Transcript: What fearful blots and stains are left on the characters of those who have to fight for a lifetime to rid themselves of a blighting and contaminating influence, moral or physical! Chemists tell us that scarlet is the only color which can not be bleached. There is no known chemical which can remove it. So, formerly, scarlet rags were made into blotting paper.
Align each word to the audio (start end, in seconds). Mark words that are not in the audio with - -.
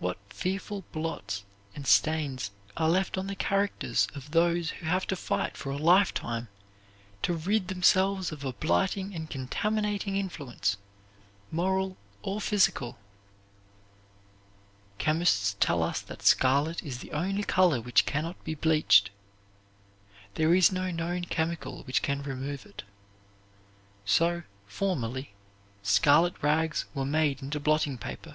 What 0.00 0.18
fearful 0.30 0.82
blots 0.90 1.44
and 1.76 1.86
stains 1.86 2.50
are 2.76 2.88
left 2.90 3.16
on 3.16 3.28
the 3.28 3.36
characters 3.36 4.08
of 4.16 4.32
those 4.32 4.70
who 4.70 4.86
have 4.86 5.06
to 5.06 5.14
fight 5.14 5.56
for 5.56 5.70
a 5.70 5.76
lifetime 5.76 6.48
to 7.22 7.34
rid 7.34 7.68
themselves 7.68 8.32
of 8.32 8.44
a 8.44 8.52
blighting 8.52 9.14
and 9.14 9.30
contaminating 9.30 10.16
influence, 10.16 10.76
moral 11.52 11.96
or 12.22 12.40
physical! 12.40 12.98
Chemists 14.98 15.54
tell 15.60 15.84
us 15.84 16.00
that 16.00 16.22
scarlet 16.22 16.82
is 16.82 16.98
the 16.98 17.12
only 17.12 17.44
color 17.44 17.80
which 17.80 18.04
can 18.06 18.24
not 18.24 18.42
be 18.42 18.56
bleached. 18.56 19.10
There 20.34 20.52
is 20.52 20.72
no 20.72 20.90
known 20.90 21.26
chemical 21.26 21.84
which 21.84 22.02
can 22.02 22.24
remove 22.24 22.66
it. 22.66 22.82
So, 24.04 24.42
formerly, 24.66 25.32
scarlet 25.84 26.34
rags 26.42 26.86
were 26.92 27.06
made 27.06 27.40
into 27.40 27.60
blotting 27.60 27.98
paper. 27.98 28.34